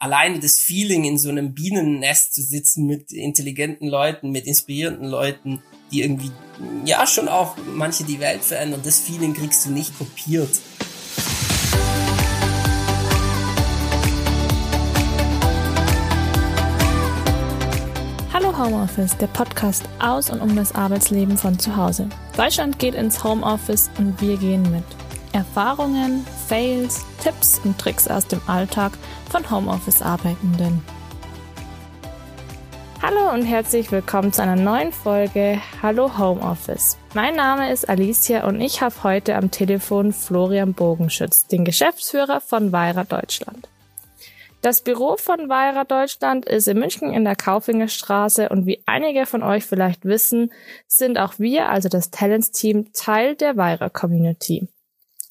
[0.00, 5.60] alleine das Feeling in so einem Bienennest zu sitzen mit intelligenten Leuten, mit inspirierenden Leuten,
[5.90, 6.30] die irgendwie,
[6.84, 10.60] ja, schon auch manche die Welt verändern, das Feeling kriegst du nicht kopiert.
[18.32, 22.08] Hallo Homeoffice, der Podcast aus und um das Arbeitsleben von zu Hause.
[22.36, 25.07] Deutschland geht ins Homeoffice und wir gehen mit.
[25.38, 28.90] Erfahrungen, Fails, Tipps und Tricks aus dem Alltag
[29.30, 30.82] von Homeoffice-Arbeitenden.
[33.00, 36.98] Hallo und herzlich willkommen zu einer neuen Folge Hallo Homeoffice.
[37.14, 42.72] Mein Name ist Alicia und ich habe heute am Telefon Florian Bogenschütz, den Geschäftsführer von
[42.72, 43.68] Weira Deutschland.
[44.60, 49.44] Das Büro von Weira Deutschland ist in München in der Kaufingerstraße und wie einige von
[49.44, 50.50] euch vielleicht wissen,
[50.88, 54.66] sind auch wir, also das Talents-Team, Teil der Weira Community.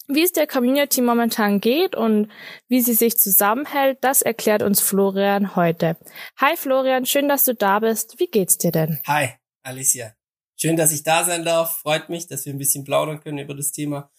[0.10, 2.32] Wie es der Community momentan geht und
[2.70, 5.98] wie sie sich zusammenhält, das erklärt uns Florian heute.
[6.38, 8.18] Hi Florian, schön, dass du da bist.
[8.18, 9.00] Wie geht's dir denn?
[9.06, 9.32] Hi,
[9.64, 10.14] Alicia.
[10.56, 11.80] Schön, dass ich da sein darf.
[11.82, 14.10] Freut mich, dass wir ein bisschen plaudern können über das Thema.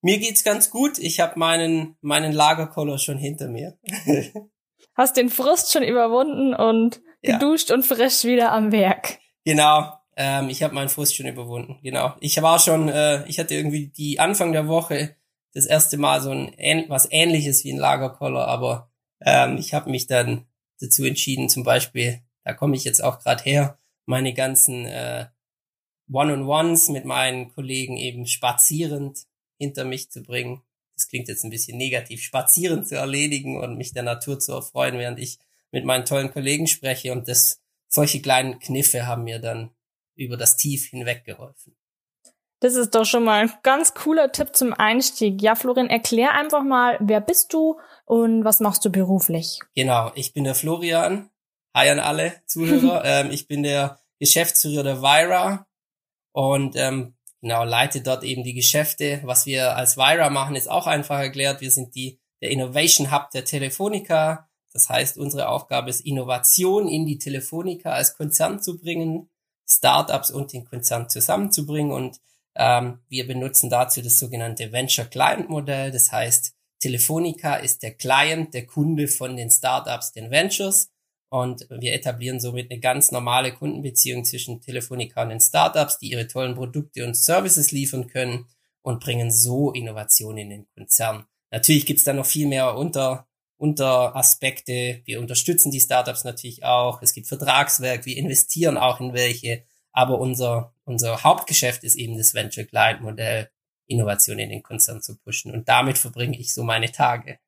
[0.00, 0.98] Mir geht's ganz gut.
[0.98, 3.78] Ich habe meinen meinen Lagerkoller schon hinter mir.
[4.94, 7.74] Hast den Frust schon überwunden und geduscht ja.
[7.74, 9.18] und frisch wieder am Werk.
[9.44, 12.14] Genau, ähm, ich habe meinen Frust schon überwunden, genau.
[12.18, 15.14] Ich war schon, äh, ich hatte irgendwie die Anfang der Woche
[15.54, 16.52] das erste Mal so ein
[16.88, 20.46] was ähnliches wie ein Lagerkoller, aber ähm, ich habe mich dann
[20.80, 25.26] dazu entschieden, zum Beispiel, da komme ich jetzt auch gerade her, meine ganzen äh,
[26.10, 29.20] One-on-Ones mit meinen Kollegen eben spazierend
[29.56, 30.62] hinter mich zu bringen.
[30.96, 34.98] Das klingt jetzt ein bisschen negativ, spazierend zu erledigen und mich der Natur zu erfreuen,
[34.98, 35.38] während ich
[35.70, 39.70] mit meinen tollen Kollegen spreche und das solche kleinen Kniffe haben mir dann
[40.18, 41.76] über das Tief hinweg geholfen.
[42.60, 45.40] Das ist doch schon mal ein ganz cooler Tipp zum Einstieg.
[45.40, 49.60] Ja, Florian, erklär einfach mal, wer bist du und was machst du beruflich?
[49.76, 51.30] Genau, ich bin der Florian.
[51.74, 53.02] Hi an alle Zuhörer.
[53.04, 55.68] ähm, ich bin der Geschäftsführer der Vira
[56.32, 59.20] und ähm, genau leite dort eben die Geschäfte.
[59.22, 61.60] Was wir als Vira machen, ist auch einfach erklärt.
[61.60, 64.48] Wir sind die der Innovation Hub der Telefonica.
[64.72, 69.30] Das heißt, unsere Aufgabe ist, Innovation in die Telefonica als Konzern zu bringen.
[69.68, 71.92] Startups und den Konzern zusammenzubringen.
[71.92, 72.20] Und
[72.54, 75.90] ähm, wir benutzen dazu das sogenannte Venture Client Modell.
[75.90, 80.90] Das heißt, Telefonica ist der Client, der Kunde von den Startups, den Ventures.
[81.30, 86.26] Und wir etablieren somit eine ganz normale Kundenbeziehung zwischen Telefonica und den Startups, die ihre
[86.26, 88.46] tollen Produkte und Services liefern können
[88.80, 91.26] und bringen so Innovationen in den Konzern.
[91.50, 93.27] Natürlich gibt's da noch viel mehr unter
[93.58, 95.02] unter Aspekte.
[95.04, 97.02] Wir unterstützen die Startups natürlich auch.
[97.02, 99.64] Es gibt Vertragswerk, wir investieren auch in welche.
[99.92, 103.50] Aber unser, unser Hauptgeschäft ist eben das Venture Client Modell,
[103.86, 105.52] Innovation in den Konzern zu pushen.
[105.52, 107.38] Und damit verbringe ich so meine Tage.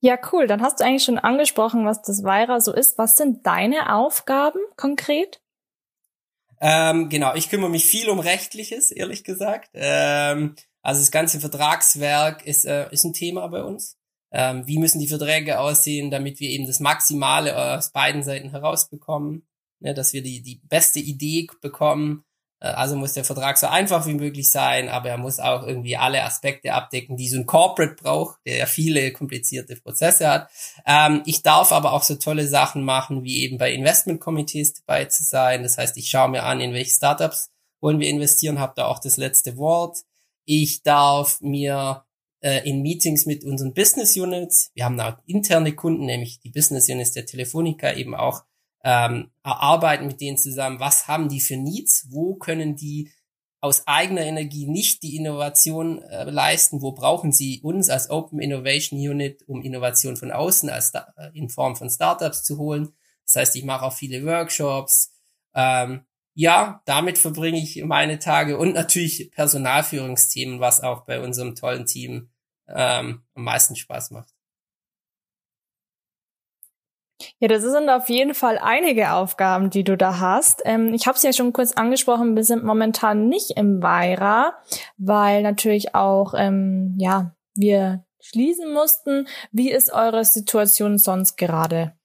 [0.00, 0.46] Ja, cool.
[0.46, 2.98] Dann hast du eigentlich schon angesprochen, was das Weira so ist.
[2.98, 5.40] Was sind deine Aufgaben konkret?
[6.60, 9.70] Ähm, genau, ich kümmere mich viel um Rechtliches, ehrlich gesagt.
[9.74, 13.98] Ähm, also das ganze Vertragswerk ist, äh, ist ein Thema bei uns
[14.34, 19.46] ähm, wie müssen die Verträge aussehen, damit wir eben das Maximale aus beiden Seiten herausbekommen,
[19.78, 22.24] ne, dass wir die, die beste Idee bekommen.
[22.58, 25.96] Äh, also muss der Vertrag so einfach wie möglich sein, aber er muss auch irgendwie
[25.96, 30.50] alle Aspekte abdecken, die so ein Corporate braucht, der ja viele komplizierte Prozesse hat.
[30.84, 35.22] Ähm, ich darf aber auch so tolle Sachen machen, wie eben bei Investmentkomitees dabei zu
[35.22, 35.62] sein.
[35.62, 38.98] Das heißt, ich schaue mir an, in welche Startups wollen wir investieren, habe da auch
[38.98, 39.98] das letzte Wort.
[40.44, 42.04] Ich darf mir
[42.44, 44.70] äh, in Meetings mit unseren Business Units.
[44.74, 48.44] Wir haben auch interne Kunden, nämlich die Business Units der Telefonica eben auch
[48.84, 53.10] ähm, erarbeiten mit denen zusammen, was haben die für Needs, wo können die
[53.62, 58.98] aus eigener Energie nicht die Innovation äh, leisten, wo brauchen sie uns als Open Innovation
[58.98, 61.00] Unit, um Innovation von außen als äh,
[61.32, 62.90] in Form von Startups zu holen.
[63.24, 65.14] Das heißt, ich mache auch viele Workshops.
[65.54, 66.02] Ähm,
[66.34, 72.28] ja, damit verbringe ich meine Tage und natürlich Personalführungsthemen, was auch bei unserem tollen Team
[72.68, 74.34] ähm, am meisten Spaß macht.
[77.38, 80.62] Ja, das sind auf jeden Fall einige Aufgaben, die du da hast.
[80.64, 84.54] Ähm, ich habe es ja schon kurz angesprochen, wir sind momentan nicht im Weira,
[84.96, 89.28] weil natürlich auch, ähm, ja, wir schließen mussten.
[89.52, 91.96] Wie ist eure Situation sonst gerade?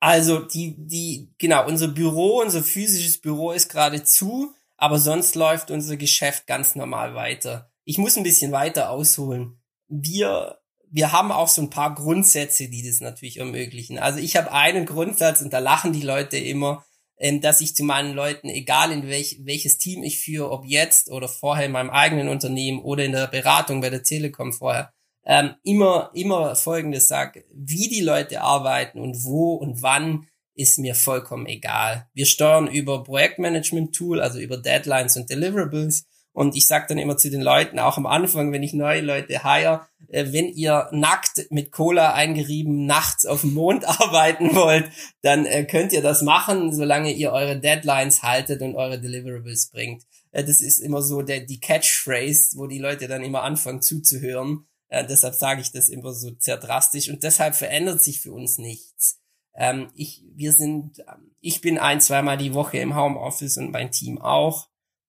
[0.00, 5.70] Also die, die, genau, unser Büro, unser physisches Büro ist gerade zu, aber sonst läuft
[5.70, 7.70] unser Geschäft ganz normal weiter.
[7.84, 9.61] Ich muss ein bisschen weiter ausholen
[9.92, 10.58] wir,
[10.90, 13.98] wir haben auch so ein paar Grundsätze, die das natürlich ermöglichen.
[13.98, 16.84] Also ich habe einen Grundsatz und da lachen die Leute immer,
[17.18, 21.10] ähm, dass ich zu meinen Leuten, egal in welch, welches Team ich führe, ob jetzt
[21.10, 24.92] oder vorher in meinem eigenen Unternehmen oder in der Beratung bei der Telekom vorher,
[25.24, 30.94] ähm, immer, immer Folgendes sage, wie die Leute arbeiten und wo und wann ist mir
[30.94, 32.08] vollkommen egal.
[32.14, 36.06] Wir steuern über Projektmanagement-Tool, also über Deadlines und Deliverables.
[36.32, 39.44] Und ich sage dann immer zu den Leuten, auch am Anfang, wenn ich neue Leute
[39.44, 44.90] hire, äh, wenn ihr nackt mit Cola eingerieben nachts auf dem Mond arbeiten wollt,
[45.22, 50.04] dann äh, könnt ihr das machen, solange ihr eure Deadlines haltet und eure Deliverables bringt.
[50.30, 54.66] Äh, das ist immer so der, die Catchphrase, wo die Leute dann immer anfangen zuzuhören.
[54.88, 58.58] Äh, deshalb sage ich das immer so sehr drastisch und deshalb verändert sich für uns
[58.58, 59.20] nichts.
[59.54, 63.90] Ähm, ich, wir sind, ähm, ich bin ein, zweimal die Woche im Homeoffice und mein
[63.90, 64.68] Team auch.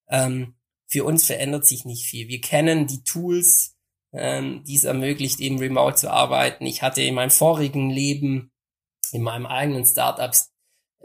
[0.10, 0.56] Ähm,
[0.94, 2.28] für uns verändert sich nicht viel.
[2.28, 3.76] Wir kennen die Tools,
[4.14, 6.68] ähm, die es ermöglicht, eben remote zu arbeiten.
[6.68, 8.52] Ich hatte in meinem vorigen Leben,
[9.12, 10.52] in meinem eigenen Startups,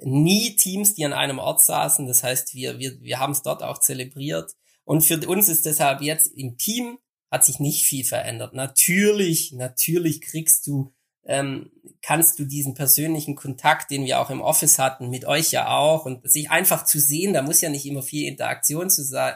[0.03, 2.07] nie Teams, die an einem Ort saßen.
[2.07, 4.53] Das heißt, wir, wir, wir haben es dort auch zelebriert.
[4.85, 6.99] Und für uns ist deshalb jetzt im Team
[7.31, 8.53] hat sich nicht viel verändert.
[8.53, 10.93] Natürlich, natürlich kriegst du
[11.25, 11.71] ähm,
[12.03, 16.05] kannst du diesen persönlichen Kontakt, den wir auch im Office hatten, mit euch ja auch
[16.05, 19.35] und sich einfach zu sehen, da muss ja nicht immer viel Interaktion zu sein,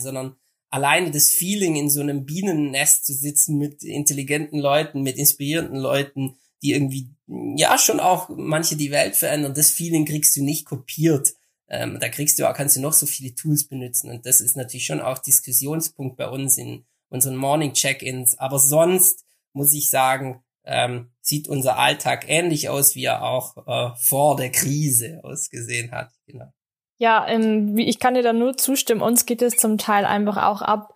[0.00, 0.36] sondern
[0.70, 6.36] alleine das Feeling in so einem Bienennest zu sitzen mit intelligenten Leuten, mit inspirierenden Leuten,
[6.62, 7.10] die irgendwie
[7.56, 11.34] ja schon auch manche die Welt verändern, das Feeling kriegst du nicht kopiert.
[11.68, 14.56] Ähm, da kriegst du auch, kannst du noch so viele Tools benutzen und das ist
[14.56, 18.38] natürlich schon auch Diskussionspunkt bei uns in unseren Morning Check-ins.
[18.38, 23.96] Aber sonst muss ich sagen, ähm, sieht unser Alltag ähnlich aus, wie er auch äh,
[23.98, 26.10] vor der Krise ausgesehen hat.
[26.26, 26.52] Genau.
[26.98, 29.02] Ja, ähm, ich kann dir da nur zustimmen.
[29.02, 30.94] Uns geht es zum Teil einfach auch ab,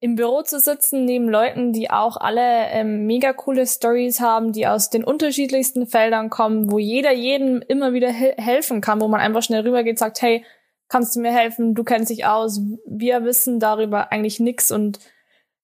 [0.00, 4.66] im Büro zu sitzen neben Leuten, die auch alle ähm, mega coole Stories haben, die
[4.66, 9.20] aus den unterschiedlichsten Feldern kommen, wo jeder jedem immer wieder he helfen kann, wo man
[9.20, 10.44] einfach schnell rübergeht, sagt, hey,
[10.88, 11.74] kannst du mir helfen?
[11.74, 12.60] Du kennst dich aus.
[12.86, 15.00] Wir wissen darüber eigentlich nix und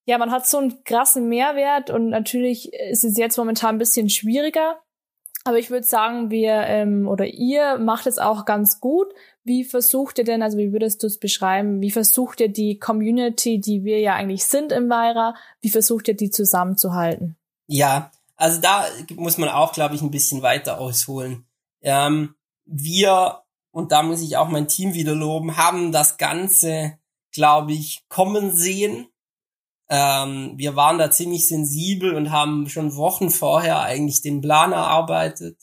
[0.05, 4.09] ja, man hat so einen krassen Mehrwert und natürlich ist es jetzt momentan ein bisschen
[4.09, 4.79] schwieriger.
[5.45, 9.13] Aber ich würde sagen, wir ähm, oder ihr macht es auch ganz gut.
[9.45, 13.61] Wie versucht ihr denn, also wie würdest du es beschreiben, wie versucht ihr die Community,
[13.61, 17.37] die wir ja eigentlich sind im Weira, wie versucht ihr die zusammenzuhalten?
[17.67, 21.45] Ja, also da muss man auch, glaube ich, ein bisschen weiter ausholen.
[21.81, 26.97] Ähm, wir, und da muss ich auch mein Team wieder loben, haben das Ganze,
[27.31, 29.07] glaube ich, kommen sehen
[29.87, 35.57] ähm, wir waren da ziemlich sensibel und haben schon Wochen vorher eigentlich den Plan erarbeitet.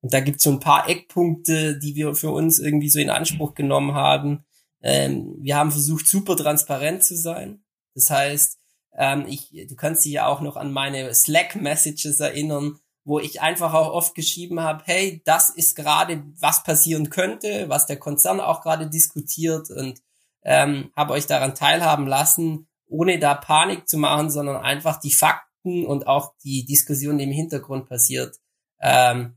[0.00, 3.10] Und da gibt es so ein paar Eckpunkte, die wir für uns irgendwie so in
[3.10, 4.44] Anspruch genommen haben.
[4.82, 7.64] Ähm, wir haben versucht, super transparent zu sein.
[7.94, 8.58] Das heißt,
[8.96, 13.72] ähm, ich, du kannst dich ja auch noch an meine Slack-Messages erinnern, wo ich einfach
[13.72, 18.62] auch oft geschrieben habe, hey, das ist gerade, was passieren könnte, was der Konzern auch
[18.62, 20.02] gerade diskutiert und
[20.44, 25.86] ähm, habe euch daran teilhaben lassen ohne da Panik zu machen, sondern einfach die Fakten
[25.86, 28.36] und auch die Diskussion, die im Hintergrund passiert,
[28.80, 29.36] ähm,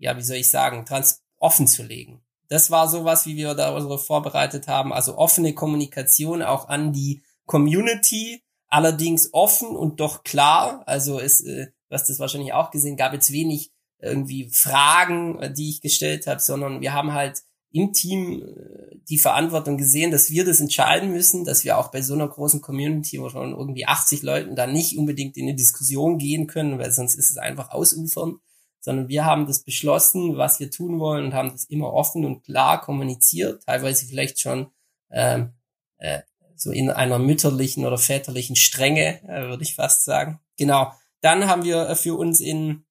[0.00, 2.22] ja, wie soll ich sagen, trans offen zu legen.
[2.48, 4.92] Das war sowas, wie wir darüber vorbereitet haben.
[4.92, 10.82] Also offene Kommunikation auch an die Community, allerdings offen und doch klar.
[10.86, 13.70] Also es, äh, du hast das wahrscheinlich auch gesehen, gab jetzt wenig
[14.00, 17.42] irgendwie Fragen, äh, die ich gestellt habe, sondern wir haben halt
[17.72, 22.02] im Team äh, die Verantwortung gesehen, dass wir das entscheiden müssen, dass wir auch bei
[22.02, 26.18] so einer großen Community, wo schon irgendwie 80 Leuten da nicht unbedingt in eine Diskussion
[26.18, 28.40] gehen können, weil sonst ist es einfach ausufern,
[28.80, 32.44] sondern wir haben das beschlossen, was wir tun wollen und haben das immer offen und
[32.44, 34.70] klar kommuniziert, teilweise vielleicht schon
[35.10, 35.52] ähm,
[35.98, 36.20] äh,
[36.56, 40.40] so in einer mütterlichen oder väterlichen Strenge, äh, würde ich fast sagen.
[40.56, 40.92] Genau.
[41.20, 42.84] Dann haben wir äh, für uns in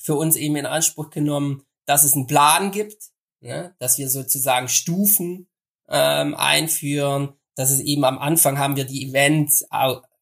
[0.00, 3.10] für uns eben in Anspruch genommen, dass es einen Plan gibt,
[3.40, 3.74] ne?
[3.78, 5.48] dass wir sozusagen Stufen
[5.88, 9.66] ähm, einführen, dass es eben am Anfang haben wir die Events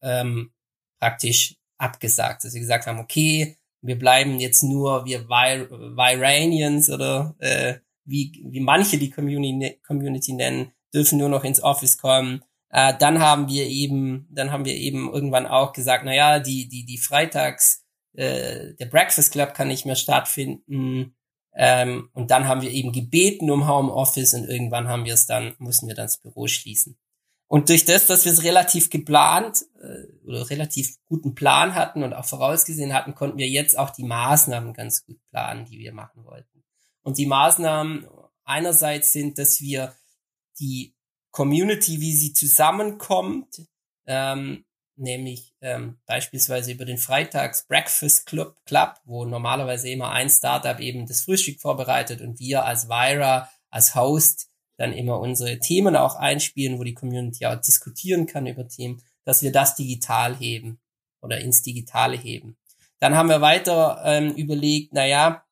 [0.03, 0.53] ähm,
[0.99, 7.75] praktisch abgesagt, dass wir gesagt haben, okay, wir bleiben jetzt nur, wir Viranians oder äh,
[8.05, 12.43] wie, wie manche die Community, Community nennen, dürfen nur noch ins Office kommen.
[12.71, 16.69] Äh, dann haben wir eben, dann haben wir eben irgendwann auch gesagt, na ja, die,
[16.69, 21.15] die, die Freitags, äh, der Breakfast Club kann nicht mehr stattfinden.
[21.55, 25.55] Ähm, und dann haben wir eben gebeten um Homeoffice und irgendwann haben wir es dann,
[25.59, 26.97] mussten wir dann das Büro schließen.
[27.49, 32.13] Und durch das, dass wir es relativ geplant äh, oder relativ guten Plan hatten und
[32.13, 36.25] auch vorausgesehen hatten, konnten wir jetzt auch die Maßnahmen ganz gut planen, die wir machen
[36.25, 36.63] wollten.
[37.03, 38.07] Und die Maßnahmen
[38.45, 39.95] einerseits sind, dass wir
[40.61, 40.95] die
[41.31, 43.67] Community, wie sie zusammenkommt,
[44.07, 50.79] ähm, nämlich ähm, beispielsweise über den Freitags Breakfast Club, Club, wo normalerweise immer ein Startup
[50.81, 54.48] eben das Frühstück vorbereitet und wir als Vira, als Host
[54.79, 59.43] dann immer unsere Themen auch einspielen, wo die Community auch diskutieren kann über Themen, dass
[59.43, 60.81] wir das digital heben.
[61.21, 62.57] oder ins Digitale heben.
[63.01, 65.45] Dann haben wir weiter ähm, überlegt, na ja,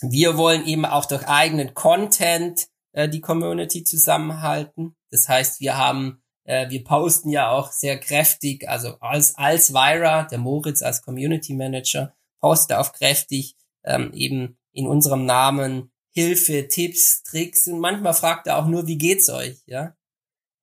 [0.00, 4.96] wir wollen eben auch durch eigenen Content äh, die Community zusammenhalten.
[5.10, 10.24] Das heißt, wir haben, äh, wir posten ja auch sehr kräftig, also als, als Vira,
[10.24, 17.22] der Moritz als Community Manager, postet auch kräftig ähm, eben in unserem Namen Hilfe, Tipps,
[17.22, 19.94] Tricks und manchmal fragt er auch nur, wie geht's euch, ja?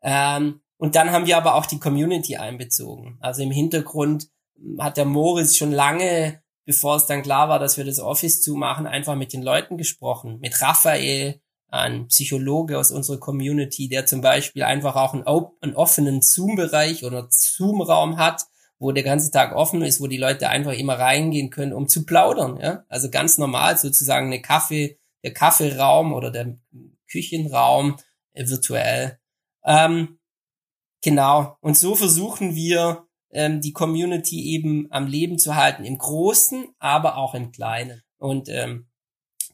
[0.01, 3.17] Ähm, und dann haben wir aber auch die Community einbezogen.
[3.21, 4.27] Also im Hintergrund
[4.79, 8.87] hat der Moritz schon lange, bevor es dann klar war, dass wir das Office zumachen,
[8.87, 10.39] einfach mit den Leuten gesprochen.
[10.41, 15.25] Mit Raphael, ein Psychologe aus unserer Community, der zum Beispiel einfach auch einen,
[15.61, 18.43] einen offenen Zoom-Bereich oder Zoom-Raum hat,
[18.77, 22.05] wo der ganze Tag offen ist, wo die Leute einfach immer reingehen können, um zu
[22.05, 22.59] plaudern.
[22.61, 22.83] Ja?
[22.89, 26.55] Also ganz normal sozusagen eine Kaffee, der Kaffeeraum oder der
[27.09, 27.97] Küchenraum
[28.33, 29.19] äh, virtuell.
[29.65, 30.19] Ähm,
[31.01, 31.57] genau.
[31.61, 37.17] Und so versuchen wir ähm, die Community eben am Leben zu halten, im Großen, aber
[37.17, 38.03] auch im Kleinen.
[38.19, 38.87] Und ähm,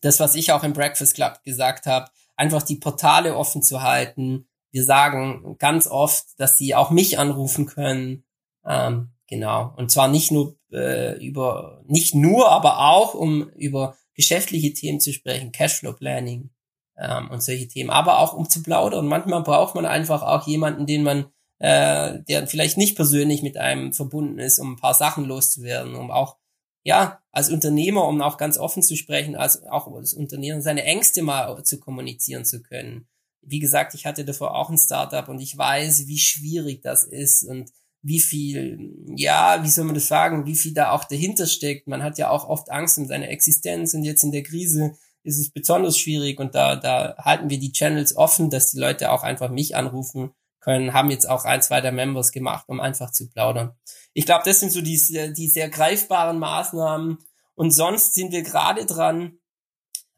[0.01, 4.48] das, was ich auch im Breakfast Club gesagt habe, einfach die Portale offen zu halten.
[4.72, 8.25] Wir sagen ganz oft, dass sie auch mich anrufen können.
[8.66, 9.74] Ähm, genau.
[9.78, 15.12] Und zwar nicht nur äh, über, nicht nur, aber auch um über geschäftliche Themen zu
[15.12, 16.51] sprechen, Cashflow Planning
[16.98, 19.08] ähm, und solche Themen, aber auch um zu plaudern.
[19.08, 21.25] Manchmal braucht man einfach auch jemanden, den man
[21.62, 26.10] äh, der vielleicht nicht persönlich mit einem verbunden ist, um ein paar Sachen loszuwerden, um
[26.10, 26.38] auch,
[26.84, 31.22] ja, als Unternehmer, um auch ganz offen zu sprechen, als auch als Unternehmer seine Ängste
[31.22, 33.08] mal zu kommunizieren zu können.
[33.44, 37.44] Wie gesagt, ich hatte davor auch ein Startup und ich weiß, wie schwierig das ist
[37.44, 37.72] und
[38.03, 41.88] wie viel, ja, wie soll man das sagen, wie viel da auch dahinter steckt.
[41.88, 44.93] Man hat ja auch oft Angst um seine Existenz und jetzt in der Krise
[45.24, 49.12] ist es besonders schwierig und da, da halten wir die Channels offen, dass die Leute
[49.12, 53.12] auch einfach mich anrufen können, haben jetzt auch ein, zwei der Members gemacht, um einfach
[53.12, 53.75] zu plaudern.
[54.13, 57.17] Ich glaube, das sind so die, die sehr greifbaren Maßnahmen.
[57.55, 59.39] Und sonst sind wir gerade dran,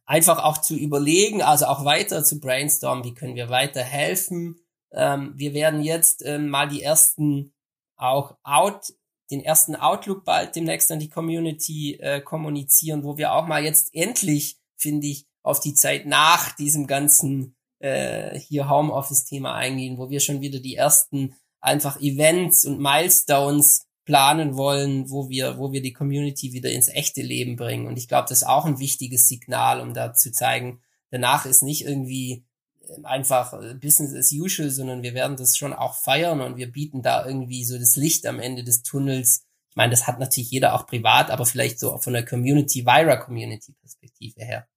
[0.06, 4.60] einfach auch zu überlegen, also auch weiter zu brainstormen, wie können wir weiter helfen.
[4.92, 7.53] Ähm, wir werden jetzt ähm, mal die ersten
[7.96, 8.94] auch out,
[9.32, 13.94] den ersten Outlook bald demnächst an die Community äh, kommunizieren, wo wir auch mal jetzt
[13.94, 20.20] endlich, finde ich, auf die Zeit nach diesem ganzen äh, hier Homeoffice-Thema eingehen, wo wir
[20.20, 25.94] schon wieder die ersten einfach Events und Milestones planen wollen, wo wir, wo wir die
[25.94, 27.88] Community wieder ins echte Leben bringen.
[27.88, 31.64] Und ich glaube, das ist auch ein wichtiges Signal, um da zu zeigen, danach ist
[31.64, 32.46] nicht irgendwie
[33.04, 37.02] einfach äh, Business as usual, sondern wir werden das schon auch feiern und wir bieten
[37.02, 39.46] da irgendwie so das Licht am Ende des Tunnels.
[39.70, 43.16] Ich meine, das hat natürlich jeder auch privat, aber vielleicht so von der Community, Vira
[43.18, 44.68] Community Perspektive her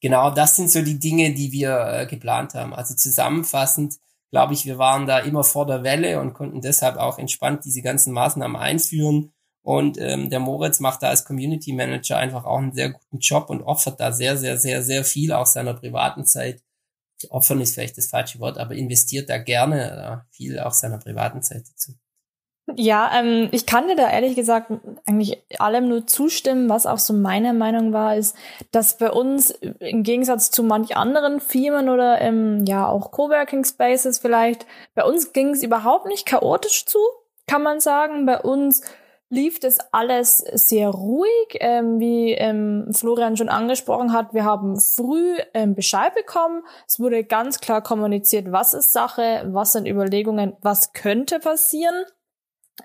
[0.00, 2.74] genau, das sind so die Dinge, die wir äh, geplant haben.
[2.74, 3.96] Also zusammenfassend
[4.30, 7.80] glaube ich, wir waren da immer vor der Welle und konnten deshalb auch entspannt diese
[7.80, 9.32] ganzen Maßnahmen einführen.
[9.62, 13.50] Und ähm, der Moritz macht da als Community Manager einfach auch einen sehr guten Job
[13.50, 16.62] und opfert da sehr, sehr, sehr, sehr viel aus seiner privaten Zeit.
[17.30, 21.42] Opfern ist vielleicht das falsche Wort, aber investiert da gerne äh, viel aus seiner privaten
[21.42, 21.94] Zeit dazu.
[22.76, 24.70] Ja, ähm, ich kann dir da ehrlich gesagt
[25.06, 26.68] eigentlich allem nur zustimmen.
[26.68, 28.36] Was auch so meine Meinung war, ist,
[28.72, 34.18] dass bei uns im Gegensatz zu manch anderen Firmen oder ähm, ja auch Coworking Spaces
[34.18, 36.98] vielleicht, bei uns ging es überhaupt nicht chaotisch zu,
[37.46, 38.26] kann man sagen.
[38.26, 38.82] Bei uns
[39.30, 44.32] lief das alles sehr ruhig, ähm, wie ähm, Florian schon angesprochen hat.
[44.32, 46.62] Wir haben früh ähm, Bescheid bekommen.
[46.86, 52.04] Es wurde ganz klar kommuniziert, was ist Sache, was sind Überlegungen, was könnte passieren.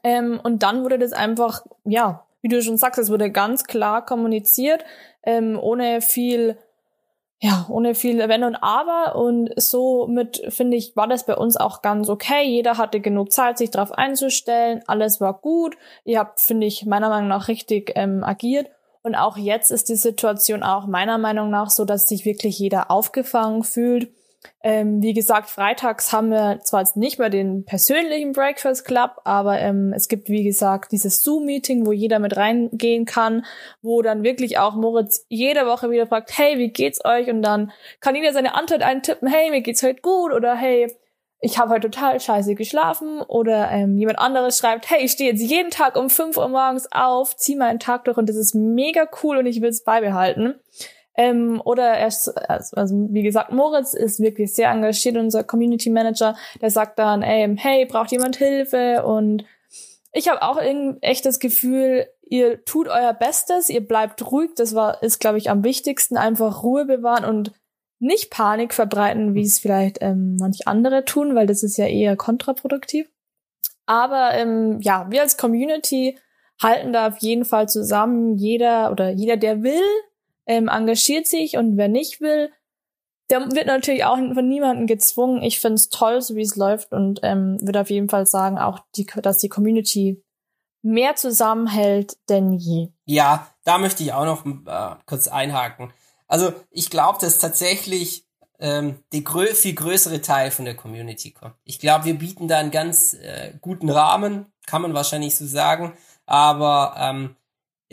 [0.03, 4.05] Ähm, und dann wurde das einfach, ja, wie du schon sagst, es wurde ganz klar
[4.05, 4.83] kommuniziert,
[5.23, 6.57] ähm, ohne viel,
[7.43, 9.17] ja, ohne viel Wenn und Aber.
[9.17, 12.43] Und somit, finde ich, war das bei uns auch ganz okay.
[12.43, 14.81] Jeder hatte genug Zeit, sich darauf einzustellen.
[14.87, 15.75] Alles war gut.
[16.05, 18.67] Ihr habt, finde ich, meiner Meinung nach richtig ähm, agiert.
[19.01, 22.89] Und auch jetzt ist die Situation auch meiner Meinung nach so, dass sich wirklich jeder
[22.89, 24.09] aufgefangen fühlt
[24.61, 29.59] ähm, wie gesagt, freitags haben wir zwar jetzt nicht mehr den persönlichen Breakfast Club, aber
[29.59, 33.45] ähm, es gibt, wie gesagt, dieses Zoom-Meeting, wo jeder mit reingehen kann,
[33.81, 37.29] wo dann wirklich auch Moritz jede Woche wieder fragt, hey, wie geht's euch?
[37.29, 40.95] Und dann kann jeder seine Antwort eintippen, hey, mir geht's heute gut oder hey,
[41.45, 45.41] ich habe heute total scheiße geschlafen oder ähm, jemand anderes schreibt, hey, ich stehe jetzt
[45.41, 49.05] jeden Tag um 5 Uhr morgens auf, zieh meinen Tag durch und das ist mega
[49.21, 50.55] cool und ich will es beibehalten.
[51.15, 56.35] Ähm, oder er ist, also wie gesagt, Moritz ist wirklich sehr engagiert, unser Community Manager,
[56.61, 59.05] der sagt dann, ey, hey, braucht jemand Hilfe?
[59.05, 59.45] Und
[60.11, 60.59] ich habe auch
[61.01, 65.49] echt das Gefühl, ihr tut euer Bestes, ihr bleibt ruhig, das war, ist, glaube ich,
[65.49, 67.51] am wichtigsten, einfach Ruhe bewahren und
[67.99, 72.17] nicht Panik verbreiten, wie es vielleicht ähm, manche andere tun, weil das ist ja eher
[72.17, 73.07] kontraproduktiv.
[73.85, 76.17] Aber ähm, ja, wir als Community
[76.61, 78.37] halten da auf jeden Fall zusammen.
[78.37, 79.81] Jeder oder jeder, der will,
[80.45, 82.51] ähm, engagiert sich und wer nicht will,
[83.29, 85.41] der wird natürlich auch von niemandem gezwungen.
[85.41, 88.57] Ich finde es toll, so wie es läuft und ähm, würde auf jeden Fall sagen,
[88.57, 90.23] auch die, dass die Community
[90.81, 92.89] mehr zusammenhält denn je.
[93.05, 95.93] Ja, da möchte ich auch noch äh, kurz einhaken.
[96.27, 98.25] Also ich glaube, dass tatsächlich
[98.59, 101.55] ähm, der grö viel größere Teil von der Community kommt.
[101.63, 105.93] Ich glaube, wir bieten da einen ganz äh, guten Rahmen, kann man wahrscheinlich so sagen,
[106.25, 107.35] aber ähm,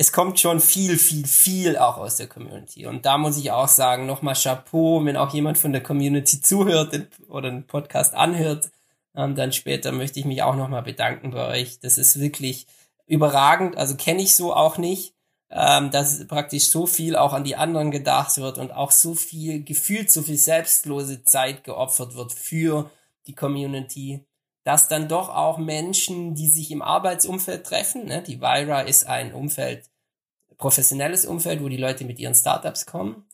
[0.00, 2.86] es kommt schon viel, viel, viel auch aus der Community.
[2.86, 6.98] Und da muss ich auch sagen, nochmal Chapeau, wenn auch jemand von der Community zuhört
[7.28, 8.70] oder einen Podcast anhört,
[9.14, 11.80] ähm, dann später möchte ich mich auch nochmal bedanken bei euch.
[11.80, 12.66] Das ist wirklich
[13.06, 15.12] überragend, also kenne ich so auch nicht,
[15.50, 19.64] ähm, dass praktisch so viel auch an die anderen gedacht wird und auch so viel
[19.64, 22.90] gefühlt so viel selbstlose Zeit geopfert wird für
[23.26, 24.24] die Community,
[24.70, 29.34] dass dann doch auch Menschen, die sich im Arbeitsumfeld treffen, ne, die Vira ist ein
[29.34, 29.90] Umfeld,
[30.58, 33.26] professionelles Umfeld, wo die Leute mit ihren Startups kommen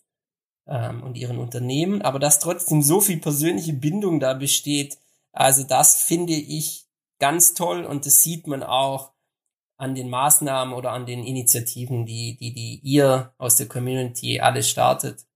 [0.66, 4.96] ähm, und ihren Unternehmen, aber dass trotzdem so viel persönliche Bindung da besteht,
[5.30, 6.86] also das finde ich
[7.18, 9.12] ganz toll und das sieht man auch
[9.76, 14.70] an den Maßnahmen oder an den Initiativen, die, die, die ihr aus der Community alles
[14.70, 15.26] startet.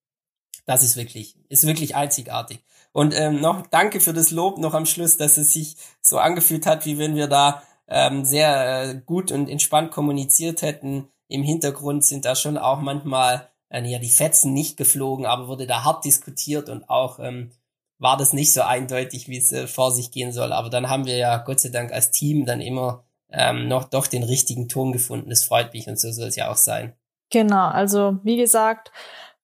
[0.65, 2.61] Das ist wirklich, ist wirklich einzigartig.
[2.93, 6.67] Und ähm, noch danke für das Lob noch am Schluss, dass es sich so angefühlt
[6.67, 11.09] hat, wie wenn wir da ähm, sehr äh, gut und entspannt kommuniziert hätten.
[11.29, 15.67] Im Hintergrund sind da schon auch manchmal äh, ja die Fetzen nicht geflogen, aber wurde
[15.67, 17.53] da hart diskutiert und auch ähm,
[17.99, 20.53] war das nicht so eindeutig, wie es äh, vor sich gehen soll.
[20.53, 24.07] Aber dann haben wir ja Gott sei Dank als Team dann immer ähm, noch doch
[24.07, 25.31] den richtigen Ton gefunden.
[25.31, 26.95] Das freut mich und so soll es ja auch sein.
[27.31, 28.91] Genau, also wie gesagt,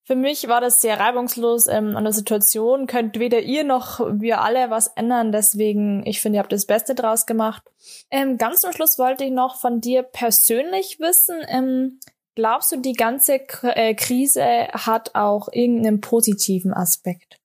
[0.07, 2.87] für mich war das sehr reibungslos ähm, an der Situation.
[2.87, 5.33] Könnt weder ihr noch wir alle was ändern.
[5.33, 7.63] Deswegen, ich finde, ihr habt das Beste draus gemacht.
[8.09, 11.35] Ähm, ganz zum Schluss wollte ich noch von dir persönlich wissen.
[11.49, 11.99] Ähm,
[12.35, 17.41] glaubst du, die ganze K äh, Krise hat auch irgendeinen positiven Aspekt?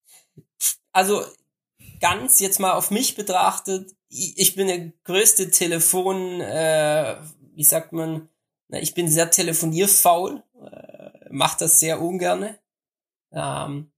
[0.92, 1.20] Also
[2.00, 7.16] ganz jetzt mal auf mich betrachtet, ich bin der größte Telefon, äh,
[7.56, 8.28] wie sagt man,
[8.68, 12.58] ich bin sehr telefonierfaul, äh, mach das sehr ungerne.
[13.32, 13.92] Ähm,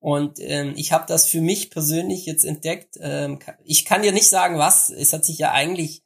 [0.00, 2.96] und ähm, ich habe das für mich persönlich jetzt entdeckt.
[3.00, 4.90] Ähm, ich kann dir nicht sagen, was.
[4.90, 6.02] Es hat sich ja eigentlich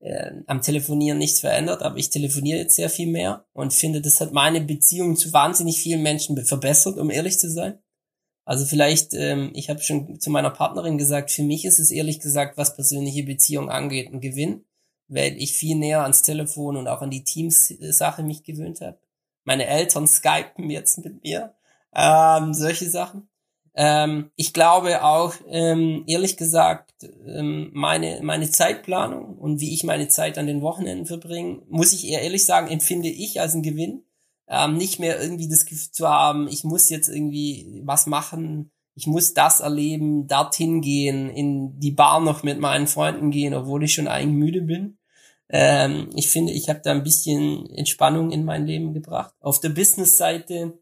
[0.00, 4.20] äh, am Telefonieren nichts verändert, aber ich telefoniere jetzt sehr viel mehr und finde, das
[4.20, 7.78] hat meine Beziehung zu wahnsinnig vielen Menschen verbessert, um ehrlich zu sein.
[8.46, 12.20] Also vielleicht, ähm, ich habe schon zu meiner Partnerin gesagt, für mich ist es ehrlich
[12.20, 14.64] gesagt, was persönliche Beziehung angeht, ein Gewinn,
[15.08, 18.98] weil ich viel näher ans Telefon und auch an die Teams-Sache mich gewöhnt habe.
[19.44, 21.54] Meine Eltern skypen jetzt mit mir,
[21.94, 23.28] ähm, solche Sachen.
[23.76, 26.92] Ähm, ich glaube auch, ähm, ehrlich gesagt,
[27.26, 32.06] ähm, meine, meine Zeitplanung und wie ich meine Zeit an den Wochenenden verbringe, muss ich
[32.06, 34.04] eher ehrlich sagen, empfinde ich als ein Gewinn
[34.48, 39.06] ähm, nicht mehr irgendwie das Gefühl zu haben, ich muss jetzt irgendwie was machen, ich
[39.06, 43.94] muss das erleben, dorthin gehen, in die Bar noch mit meinen Freunden gehen, obwohl ich
[43.94, 44.98] schon eigentlich müde bin.
[45.48, 49.34] Ähm, ich finde, ich habe da ein bisschen Entspannung in mein Leben gebracht.
[49.40, 50.78] Auf der Business-Seite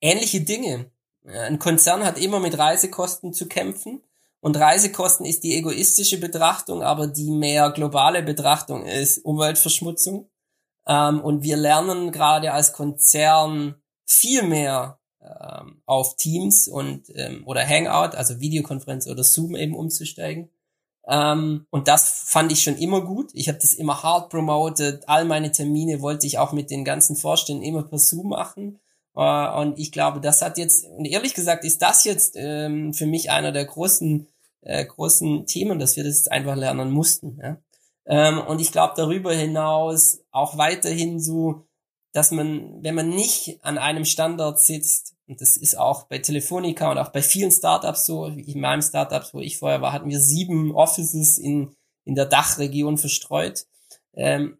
[0.00, 0.90] ähnliche Dinge.
[1.26, 4.02] Ein Konzern hat immer mit Reisekosten zu kämpfen.
[4.40, 10.28] Und Reisekosten ist die egoistische Betrachtung, aber die mehr globale Betrachtung ist Umweltverschmutzung.
[10.86, 17.66] Ähm, und wir lernen gerade als Konzern viel mehr ähm, auf Teams und ähm, oder
[17.66, 20.50] Hangout, also Videokonferenz oder Zoom eben umzusteigen.
[21.06, 23.30] Ähm, und das fand ich schon immer gut.
[23.34, 25.08] Ich habe das immer hart promoted.
[25.08, 28.80] All meine Termine wollte ich auch mit den ganzen Vorständen immer per Zoom machen.
[29.14, 33.06] Äh, und ich glaube, das hat jetzt, und ehrlich gesagt, ist das jetzt ähm, für
[33.06, 34.26] mich einer der großen,
[34.62, 37.38] äh, großen Themen, dass wir das einfach lernen mussten.
[37.42, 37.58] Ja?
[38.06, 41.66] Ähm, und ich glaube darüber hinaus auch weiterhin so,
[42.14, 46.90] dass man, wenn man nicht an einem Standort sitzt, und das ist auch bei Telefonica
[46.90, 50.20] und auch bei vielen Startups so, in meinem Startup, wo ich vorher war, hatten wir
[50.20, 51.74] sieben Offices in,
[52.04, 53.66] in der Dachregion verstreut,
[54.14, 54.56] ähm,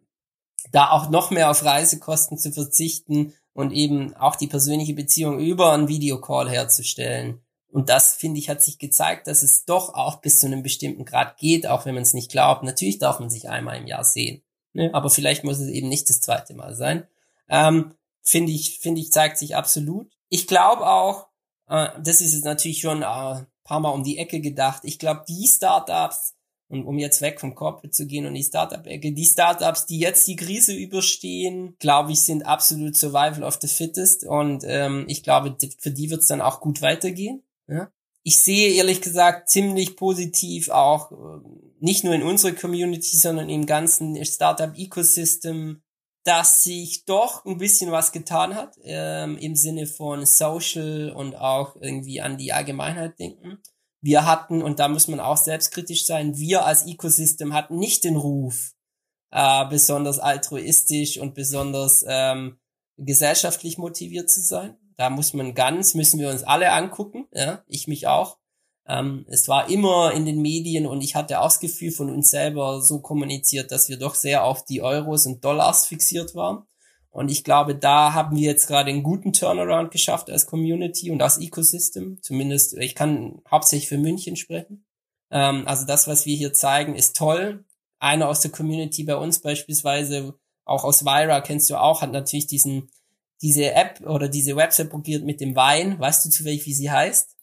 [0.71, 5.71] da auch noch mehr auf Reisekosten zu verzichten und eben auch die persönliche Beziehung über
[5.71, 7.41] einen Videocall herzustellen
[7.75, 11.03] und das, finde ich, hat sich gezeigt, dass es doch auch bis zu einem bestimmten
[11.03, 12.63] Grad geht, auch wenn man es nicht glaubt.
[12.63, 14.41] Natürlich darf man sich einmal im Jahr sehen.
[14.71, 14.91] Ne?
[14.93, 17.05] Aber vielleicht muss es eben nicht das zweite Mal sein.
[17.49, 20.11] Ähm, finde ich, finde ich, zeigt sich absolut.
[20.29, 21.27] Ich glaube auch,
[21.67, 24.81] äh, das ist jetzt natürlich schon äh, paar Mal um die Ecke gedacht.
[24.83, 26.35] Ich glaube, die Startups,
[26.67, 30.27] und um jetzt weg vom Corporate zu gehen und die Startup-Ecke, die Startups, die jetzt
[30.27, 34.25] die Krise überstehen, glaube ich, sind absolut Survival of the Fittest.
[34.25, 37.43] Und ähm, ich glaube, für die wird es dann auch gut weitergehen.
[37.67, 37.91] Ja?
[38.23, 41.15] Ich sehe ehrlich gesagt ziemlich positiv auch äh,
[41.79, 45.83] nicht nur in unserer Community, sondern im ganzen Startup-Ecosystem,
[46.25, 51.75] dass sich doch ein bisschen was getan hat, ähm, im Sinne von Social und auch
[51.79, 53.59] irgendwie an die Allgemeinheit denken.
[54.01, 58.15] Wir hatten, und da muss man auch selbstkritisch sein, wir als Ecosystem hatten nicht den
[58.15, 58.73] Ruf,
[59.31, 62.57] äh, besonders altruistisch und besonders ähm,
[62.97, 64.77] gesellschaftlich motiviert zu sein.
[64.97, 68.39] Da muss man ganz, müssen wir uns alle angucken, ja, ich mich auch.
[68.87, 72.29] Ähm, es war immer in den Medien und ich hatte auch das Gefühl von uns
[72.29, 76.65] selber so kommuniziert, dass wir doch sehr auf die Euros und Dollars fixiert waren.
[77.09, 81.21] Und ich glaube, da haben wir jetzt gerade einen guten Turnaround geschafft als Community und
[81.21, 82.21] als Ecosystem.
[82.21, 84.85] Zumindest, ich kann hauptsächlich für München sprechen.
[85.31, 87.63] Ähm, also das, was wir hier zeigen, ist toll.
[87.99, 92.47] Einer aus der Community bei uns beispielsweise, auch aus Vira kennst du auch, hat natürlich
[92.47, 92.89] diesen,
[93.41, 95.97] diese App oder diese Website probiert mit dem Wein.
[95.99, 97.34] Weißt du zufällig, wie sie heißt?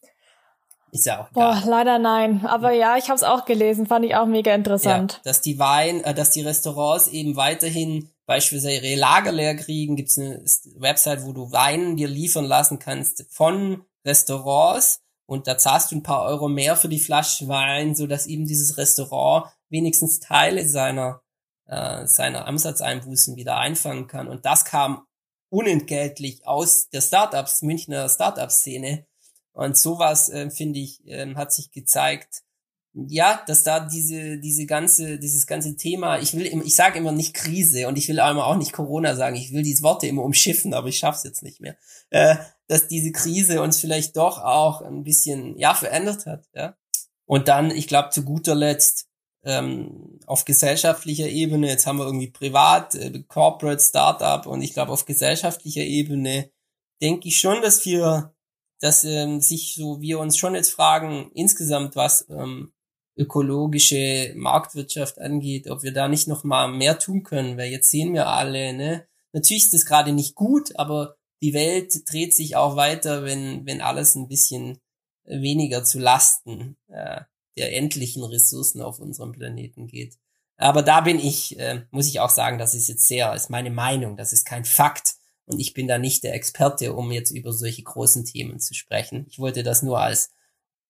[0.93, 1.63] Ist ja auch egal.
[1.63, 2.45] Boah, leider nein.
[2.45, 5.15] Aber ja, ich habe es auch gelesen, fand ich auch mega interessant.
[5.15, 9.97] Ja, dass die Wein, äh, dass die Restaurants eben weiterhin beispielsweise ihre Lager leer kriegen,
[9.97, 10.45] gibt's eine
[10.77, 16.03] Website, wo du Wein dir liefern lassen kannst von Restaurants und da zahlst du ein
[16.03, 21.23] paar Euro mehr für die Flasche Wein, so dass eben dieses Restaurant wenigstens Teile seiner
[21.69, 24.29] äh, seiner Umsatzeinbußen wieder einfangen kann.
[24.29, 25.07] Und das kam
[25.49, 29.07] unentgeltlich aus der Startups, Münchner Startup-Szene
[29.53, 32.43] und sowas, äh, finde ich, äh, hat sich gezeigt,
[32.95, 37.33] ja, dass da diese, diese ganze, dieses ganze Thema, ich will ich sage immer nicht
[37.35, 40.75] Krise und ich will einmal auch nicht Corona sagen, ich will diese Worte immer umschiffen,
[40.75, 41.77] aber ich schaff's jetzt nicht mehr,
[42.11, 42.37] äh,
[42.69, 46.77] dass diese Krise uns vielleicht doch auch ein bisschen, ja, verändert hat, ja.
[47.25, 49.07] Und dann, ich glaube, zu guter Letzt,
[49.45, 54.93] ähm, auf gesellschaftlicher Ebene, jetzt haben wir irgendwie privat, äh, Corporate, Startup und ich glaube,
[54.93, 56.51] auf gesellschaftlicher Ebene
[57.01, 58.35] denke ich schon, dass wir
[58.83, 62.73] dass ähm, sich so wir uns schon jetzt fragen insgesamt was ähm,
[63.17, 68.13] ökologische Marktwirtschaft angeht, ob wir da nicht noch mal mehr tun können, weil jetzt sehen
[68.15, 72.77] wir alle, ne, natürlich ist das gerade nicht gut, aber die Welt dreht sich auch
[72.77, 74.79] weiter, wenn wenn alles ein bisschen
[75.25, 77.21] weniger zu Lasten äh,
[77.57, 80.17] der endlichen Ressourcen auf unserem Planeten geht.
[80.57, 83.71] Aber da bin ich, äh, muss ich auch sagen, das ist jetzt sehr, ist meine
[83.71, 85.12] Meinung, das ist kein Fakt.
[85.47, 89.27] Und ich bin da nicht der Experte, um jetzt über solche großen Themen zu sprechen.
[89.29, 90.31] Ich wollte das nur als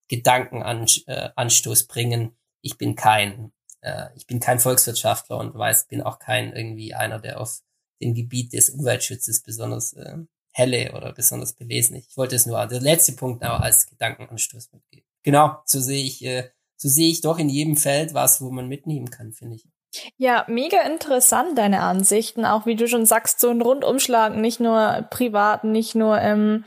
[0.09, 2.37] Gedankenanstoß äh, bringen.
[2.61, 7.19] Ich bin kein, äh, ich bin kein Volkswirtschaftler und weiß, bin auch kein irgendwie einer,
[7.19, 7.62] der auf
[8.01, 10.19] dem Gebiet des Umweltschutzes besonders äh,
[10.53, 12.11] helle oder besonders belesen ist.
[12.11, 15.07] Ich wollte es nur, der letzte Punkt aber als Gedankenanstoß mitgeben.
[15.23, 18.69] Genau, so sehe ich, äh, so sehe ich doch in jedem Feld was, wo man
[18.69, 19.67] mitnehmen kann, finde ich.
[20.16, 22.44] Ja, mega interessant, deine Ansichten.
[22.44, 26.64] Auch wie du schon sagst, so ein Rundumschlag, nicht nur privat, nicht nur ähm,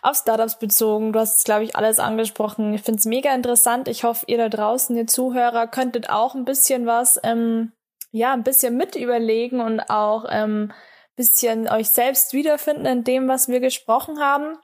[0.00, 1.12] auf Startups bezogen.
[1.12, 2.72] Du hast es, glaube ich, alles angesprochen.
[2.72, 3.88] Ich finde es mega interessant.
[3.88, 7.72] Ich hoffe, ihr da draußen, ihr Zuhörer, könntet auch ein bisschen was, ähm,
[8.10, 10.72] ja, ein bisschen mit überlegen und auch ähm,
[11.16, 14.56] bisschen euch selbst wiederfinden in dem, was wir gesprochen haben.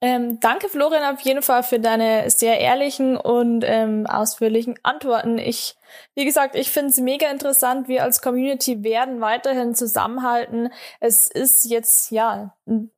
[0.00, 5.38] Ähm, danke, Florian, auf jeden Fall für deine sehr ehrlichen und ähm, ausführlichen Antworten.
[5.38, 5.76] Ich,
[6.14, 7.88] wie gesagt, ich finde es mega interessant.
[7.88, 10.70] Wir als Community werden weiterhin zusammenhalten.
[11.00, 12.90] Es ist jetzt ja ein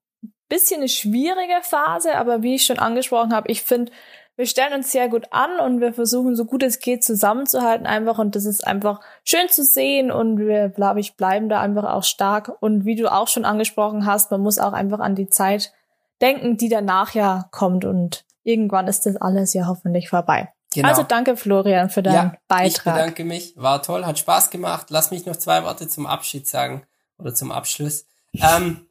[0.48, 3.92] bisschen eine schwierige Phase, aber wie ich schon angesprochen habe, ich finde,
[4.36, 8.18] wir stellen uns sehr gut an und wir versuchen so gut es geht zusammenzuhalten einfach
[8.18, 12.04] und das ist einfach schön zu sehen und wir, glaube ich, bleiben da einfach auch
[12.04, 15.74] stark und wie du auch schon angesprochen hast, man muss auch einfach an die Zeit
[16.20, 20.52] denken, die danach ja kommt und irgendwann ist das alles ja hoffentlich vorbei.
[20.72, 20.88] Genau.
[20.88, 22.68] Also danke Florian für deinen ja, Beitrag.
[22.76, 24.86] Ich bedanke mich, war toll, hat Spaß gemacht.
[24.90, 26.84] Lass mich noch zwei Worte zum Abschied sagen
[27.18, 28.06] oder zum Abschluss.
[28.34, 28.86] Ähm,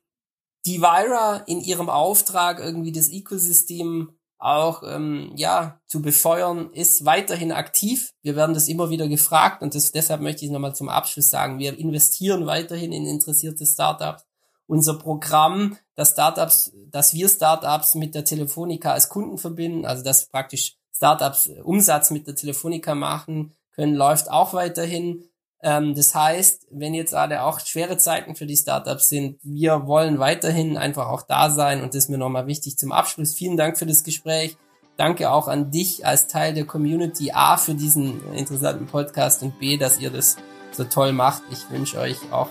[0.66, 7.52] die Vira in ihrem Auftrag irgendwie das Ecosystem auch ähm, ja zu befeuern ist weiterhin
[7.52, 8.14] aktiv.
[8.22, 11.60] Wir werden das immer wieder gefragt und das, deshalb möchte ich nochmal zum Abschluss sagen:
[11.60, 14.26] Wir investieren weiterhin in interessierte Startups
[14.70, 20.28] unser Programm, dass Startups, dass wir Startups mit der Telefonica als Kunden verbinden, also dass
[20.28, 25.24] praktisch Startups Umsatz mit der Telefonica machen können, läuft auch weiterhin.
[25.64, 30.20] Ähm, das heißt, wenn jetzt alle auch schwere Zeiten für die Startups sind, wir wollen
[30.20, 33.34] weiterhin einfach auch da sein und das ist mir nochmal wichtig zum Abschluss.
[33.34, 34.56] Vielen Dank für das Gespräch.
[34.98, 39.78] Danke auch an dich als Teil der Community A für diesen interessanten Podcast und B,
[39.78, 40.36] dass ihr das
[40.74, 41.42] so toll macht.
[41.52, 42.50] Ich wünsche euch auch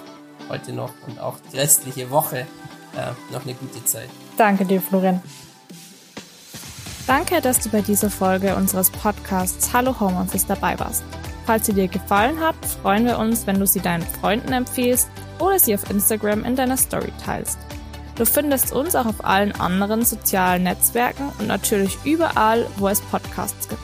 [0.49, 2.47] heute noch und auch die restliche Woche
[2.97, 4.09] äh, noch eine gute Zeit.
[4.37, 5.23] Danke dir, Florian.
[7.07, 11.03] Danke, dass du bei dieser Folge unseres Podcasts Hallo Homeoffice dabei warst.
[11.47, 15.09] Falls sie dir gefallen hat, freuen wir uns, wenn du sie deinen Freunden empfiehlst
[15.39, 17.59] oder sie auf Instagram in deiner Story teilst.
[18.17, 23.69] Du findest uns auch auf allen anderen sozialen Netzwerken und natürlich überall, wo es Podcasts
[23.69, 23.81] gibt.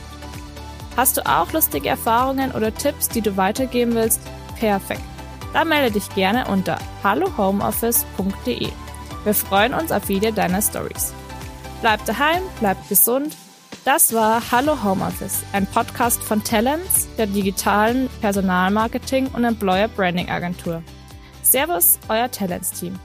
[0.95, 4.21] Hast du auch lustige Erfahrungen oder Tipps, die du weitergeben willst?
[4.59, 5.01] Perfekt.
[5.55, 8.69] Dann melde dich gerne unter hallohomeoffice.de.
[9.23, 11.13] Wir freuen uns auf jede deiner Stories.
[11.79, 13.37] Bleib daheim, bleib gesund.
[13.85, 20.83] Das war Hallo Homeoffice, ein Podcast von Talents, der digitalen Personalmarketing und Employer Branding Agentur.
[21.41, 22.99] Servus, euer Talents-Team.